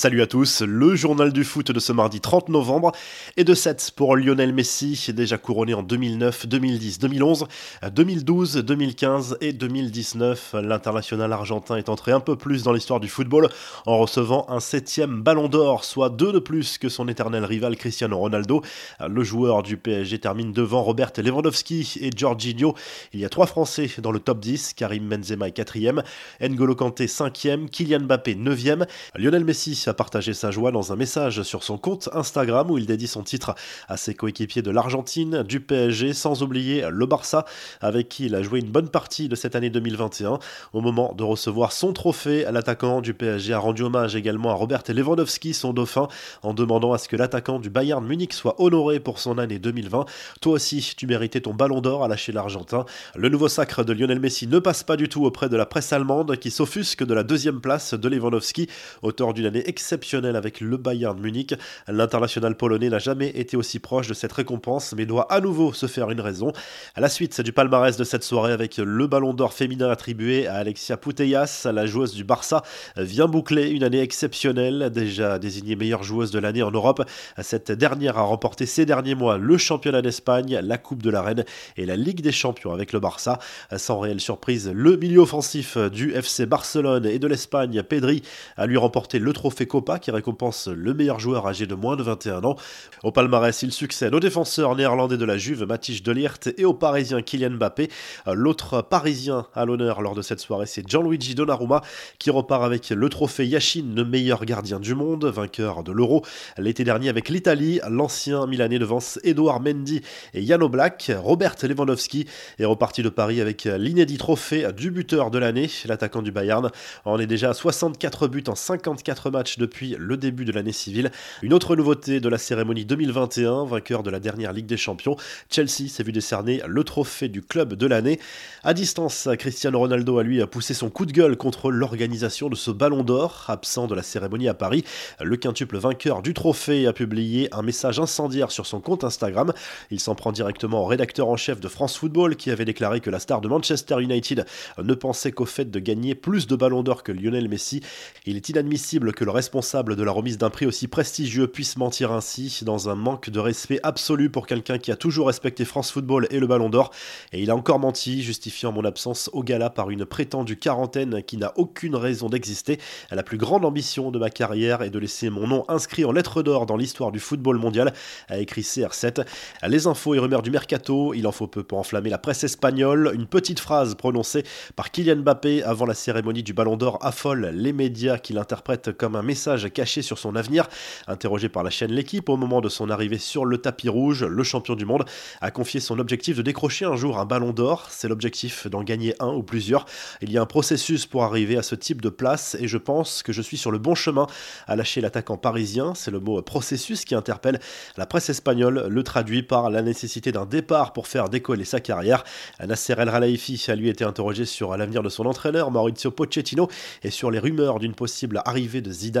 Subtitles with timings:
[0.00, 2.92] Salut à tous, le journal du foot de ce mardi 30 novembre
[3.36, 7.48] et de 7 pour Lionel Messi, déjà couronné en 2009, 2010, 2011,
[7.90, 10.54] 2012, 2015 et 2019.
[10.62, 13.48] L'international argentin est entré un peu plus dans l'histoire du football
[13.86, 18.18] en recevant un septième ballon d'or, soit deux de plus que son éternel rival Cristiano
[18.18, 18.62] Ronaldo.
[19.04, 22.76] Le joueur du PSG termine devant Robert Lewandowski et Jorginho.
[23.12, 26.04] Il y a trois Français dans le top 10, Karim Benzema est quatrième,
[26.40, 28.86] N'Golo Kanté cinquième, Kylian Mbappé neuvième,
[29.16, 32.86] Lionel Messi a partagé sa joie dans un message sur son compte Instagram où il
[32.86, 33.54] dédie son titre
[33.88, 37.44] à ses coéquipiers de l'Argentine, du PSG, sans oublier le Barça,
[37.80, 40.38] avec qui il a joué une bonne partie de cette année 2021.
[40.72, 44.82] Au moment de recevoir son trophée, l'attaquant du PSG a rendu hommage également à Robert
[44.88, 46.08] Lewandowski, son dauphin,
[46.42, 50.04] en demandant à ce que l'attaquant du Bayern Munich soit honoré pour son année 2020.
[50.40, 52.84] Toi aussi, tu méritais ton ballon d'or, à lâcher l'Argentin.
[53.16, 55.92] Le nouveau sacre de Lionel Messi ne passe pas du tout auprès de la presse
[55.92, 58.68] allemande qui s'offusque de la deuxième place de Lewandowski,
[59.02, 61.54] auteur d'une année exceptionnel avec le Bayern Munich.
[61.86, 65.86] L'international polonais n'a jamais été aussi proche de cette récompense, mais doit à nouveau se
[65.86, 66.50] faire une raison.
[66.96, 70.54] À la suite du palmarès de cette soirée avec le ballon d'or féminin attribué à
[70.54, 72.64] Alexia Putellas, la joueuse du Barça,
[72.96, 77.08] vient boucler une année exceptionnelle, déjà désignée meilleure joueuse de l'année en Europe.
[77.40, 81.44] Cette dernière a remporté ces derniers mois le championnat d'Espagne, la Coupe de la Reine
[81.76, 83.38] et la Ligue des Champions avec le Barça.
[83.76, 88.24] Sans réelle surprise, le milieu offensif du FC Barcelone et de l'Espagne, Pedri,
[88.56, 92.02] a lui remporté le trophée Copa qui récompense le meilleur joueur âgé de moins de
[92.02, 92.56] 21 ans.
[93.04, 97.22] Au palmarès, il succède au défenseur néerlandais de la Juve, Matisse Delirte, et au parisien
[97.22, 97.88] Kylian Mbappé.
[98.26, 101.82] L'autre parisien à l'honneur lors de cette soirée, c'est Gianluigi Donnarumma
[102.18, 106.24] qui repart avec le trophée Yashin, le meilleur gardien du monde, vainqueur de l'Euro
[106.56, 107.80] l'été dernier avec l'Italie.
[107.88, 110.02] L'ancien Milanais devance Edouard Mendy
[110.34, 111.12] et Jan Black.
[111.16, 112.26] Robert Lewandowski
[112.58, 115.70] est reparti de Paris avec l'inédit trophée du buteur de l'année.
[115.86, 116.70] L'attaquant du Bayern
[117.04, 121.10] en est déjà à 64 buts en 54 matchs depuis le début de l'année civile.
[121.42, 125.16] Une autre nouveauté de la cérémonie 2021, vainqueur de la dernière Ligue des Champions,
[125.50, 128.20] Chelsea s'est vu décerner le trophée du club de l'année.
[128.64, 132.70] À distance, Cristiano Ronaldo a lui poussé son coup de gueule contre l'organisation de ce
[132.70, 134.84] ballon d'or, absent de la cérémonie à Paris.
[135.20, 139.52] Le quintuple vainqueur du trophée a publié un message incendiaire sur son compte Instagram.
[139.90, 143.10] Il s'en prend directement au rédacteur en chef de France Football qui avait déclaré que
[143.10, 144.44] la star de Manchester United
[144.82, 147.80] ne pensait qu'au fait de gagner plus de ballons d'or que Lionel Messi.
[148.26, 152.10] Il est inadmissible que le responsable de la remise d'un prix aussi prestigieux puisse mentir
[152.10, 156.26] ainsi dans un manque de respect absolu pour quelqu'un qui a toujours respecté France Football
[156.30, 156.90] et le Ballon d'Or.
[157.32, 161.36] Et il a encore menti, justifiant mon absence au gala par une prétendue quarantaine qui
[161.36, 162.80] n'a aucune raison d'exister.
[163.12, 166.42] La plus grande ambition de ma carrière est de laisser mon nom inscrit en lettres
[166.42, 167.94] d'or dans l'histoire du football mondial,
[168.28, 169.24] a écrit CR7.
[169.68, 173.12] Les infos et rumeurs du mercato, il en faut peu pour enflammer la presse espagnole.
[173.14, 174.42] Une petite phrase prononcée
[174.74, 179.14] par Kylian Mbappé avant la cérémonie du Ballon d'Or affole les médias qui l'interprètent comme
[179.14, 180.66] un message caché sur son avenir.
[181.06, 184.42] Interrogé par la chaîne L'équipe au moment de son arrivée sur le tapis rouge, le
[184.42, 185.04] champion du monde
[185.42, 187.88] a confié son objectif de décrocher un jour un ballon d'or.
[187.90, 189.84] C'est l'objectif d'en gagner un ou plusieurs.
[190.22, 193.22] Il y a un processus pour arriver à ce type de place et je pense
[193.22, 194.26] que je suis sur le bon chemin
[194.66, 195.92] à lâcher l'attaquant parisien.
[195.94, 197.60] C'est le mot processus qui interpelle
[197.98, 202.24] la presse espagnole, le traduit par la nécessité d'un départ pour faire décoller sa carrière.
[202.66, 206.68] Nasser El Khelaifi a lui été interrogé sur l'avenir de son entraîneur Maurizio Pochettino
[207.02, 209.17] et sur les rumeurs d'une possible arrivée de Zidane.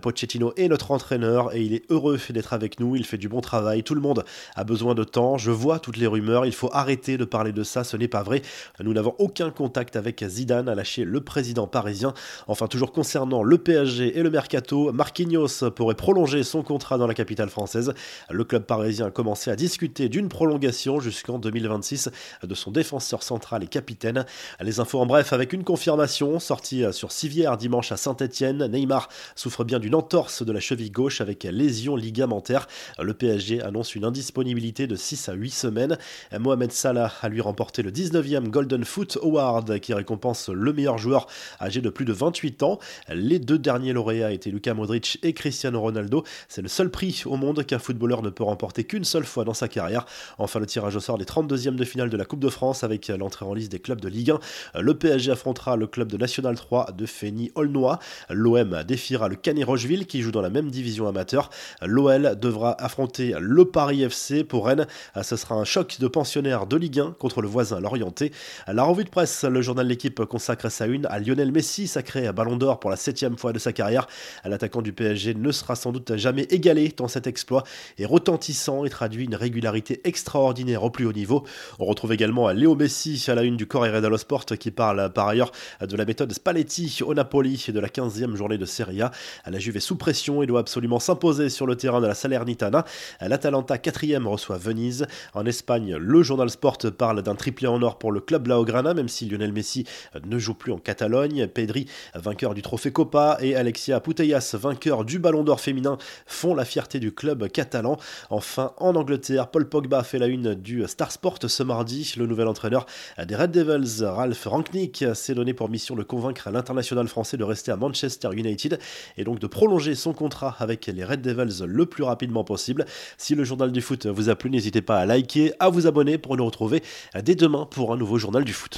[0.00, 3.40] Pochettino est notre entraîneur et il est heureux d'être avec nous, il fait du bon
[3.40, 6.70] travail, tout le monde a besoin de temps, je vois toutes les rumeurs, il faut
[6.72, 8.42] arrêter de parler de ça, ce n'est pas vrai,
[8.80, 12.14] nous n'avons aucun contact avec Zidane, a lâché le président parisien.
[12.46, 17.14] Enfin, toujours concernant le PSG et le Mercato, Marquinhos pourrait prolonger son contrat dans la
[17.14, 17.94] capitale française.
[18.30, 22.10] Le club parisien a commencé à discuter d'une prolongation jusqu'en 2026
[22.42, 24.24] de son défenseur central et capitaine.
[24.60, 28.66] Les infos en bref avec une confirmation sortie sur Civière dimanche à Saint-Etienne.
[28.66, 32.66] Neymar souffre bien d'une entorse de la cheville gauche avec lésion ligamentaire.
[32.98, 35.98] Le PSG annonce une indisponibilité de 6 à 8 semaines.
[36.38, 41.26] Mohamed Salah a lui remporté le 19e Golden Foot Award qui récompense le meilleur joueur
[41.60, 42.78] âgé de plus de 28 ans.
[43.08, 46.24] Les deux derniers lauréats étaient Luka Modric et Cristiano Ronaldo.
[46.48, 49.54] C'est le seul prix au monde qu'un footballeur ne peut remporter qu'une seule fois dans
[49.54, 50.06] sa carrière.
[50.38, 53.08] Enfin, le tirage au sort des 32e de finale de la Coupe de France avec
[53.08, 54.32] l'entrée en liste des clubs de Ligue
[54.74, 54.80] 1.
[54.80, 57.98] Le PSG affrontera le club de National 3 de Fény-Aulnois.
[58.30, 61.50] L'OM défiera le Canet Rocheville qui joue dans la même division amateur.
[61.80, 64.86] L'OL devra affronter le Paris FC pour Rennes.
[65.22, 68.32] Ce sera un choc de pensionnaires de Ligue 1 contre le voisin Lorienté.
[68.66, 72.32] La revue de presse, le journal L'équipe consacre sa une à Lionel Messi, sacré à
[72.32, 74.06] Ballon d'Or pour la septième fois de sa carrière.
[74.44, 77.64] L'attaquant du PSG ne sera sans doute jamais égalé tant cet exploit
[77.98, 81.44] est retentissant et traduit une régularité extraordinaire au plus haut niveau.
[81.78, 85.28] On retrouve également Léo Messi à la une du Corriere dello Sport qui parle par
[85.28, 89.11] ailleurs de la méthode Spalletti au Napoli et de la 15e journée de Serie A.
[89.46, 92.84] La Juve est sous pression et doit absolument s'imposer sur le terrain de la Salernitana.
[93.20, 95.06] L'Atalanta, quatrième, reçoit Venise.
[95.34, 99.08] En Espagne, le journal Sport parle d'un triplé en or pour le club Blaugrana, même
[99.08, 99.84] si Lionel Messi
[100.24, 101.46] ne joue plus en Catalogne.
[101.46, 106.64] Pedri, vainqueur du trophée Copa, et Alexia Putellas, vainqueur du Ballon d'Or féminin, font la
[106.64, 107.96] fierté du club catalan.
[108.30, 112.14] Enfin, en Angleterre, Paul Pogba fait la une du Star Sport ce mardi.
[112.16, 112.86] Le nouvel entraîneur
[113.24, 117.72] des Red Devils, Ralph Ranknick, s'est donné pour mission de convaincre l'international français de rester
[117.72, 118.78] à Manchester United
[119.16, 122.84] et donc de prolonger son contrat avec les Red Devils le plus rapidement possible.
[123.18, 126.18] Si le journal du foot vous a plu, n'hésitez pas à liker, à vous abonner
[126.18, 126.82] pour nous retrouver
[127.22, 128.70] dès demain pour un nouveau journal du foot.